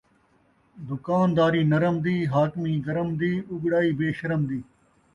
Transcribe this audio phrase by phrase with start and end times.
[0.87, 4.59] دکانداری نرم دی، حاکمی گرم دی، اُڳڑائی بے شرم دی